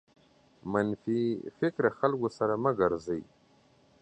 [0.71, 1.21] منفي
[1.59, 3.07] فکره خلکو سره مه ګرځٸ.